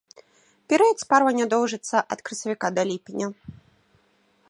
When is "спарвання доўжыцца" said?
1.03-1.97